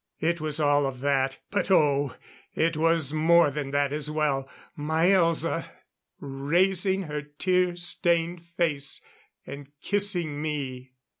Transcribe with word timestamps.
It 0.19 0.41
was 0.41 0.59
all 0.59 0.87
of 0.87 1.01
that; 1.01 1.37
but 1.51 1.69
oh! 1.69 2.15
it 2.55 2.75
was 2.75 3.13
more 3.13 3.51
than 3.51 3.69
that 3.69 3.93
as 3.93 4.09
well. 4.09 4.49
My 4.75 5.09
Elza, 5.09 5.69
raising 6.19 7.03
her 7.03 7.21
tear 7.21 7.75
stained 7.75 8.43
face 8.43 8.99
and 9.45 9.71
kissing 9.79 10.41
me. 10.41 10.93